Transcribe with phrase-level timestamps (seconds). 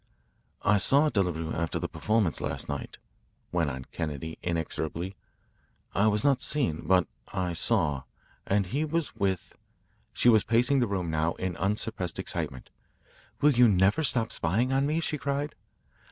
[0.63, 2.97] "I saw Delarue after the performance last night,"
[3.51, 5.15] went on Kennedy inexorably.
[5.93, 8.05] "I was not seen, but I saw,
[8.47, 9.59] and he was with"
[10.13, 12.71] She was pacing the room now in unsuppressed excitement.
[13.41, 15.53] "Will you never stop spying on me?" she cried.